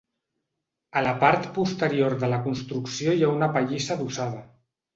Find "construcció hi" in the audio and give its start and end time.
2.47-3.25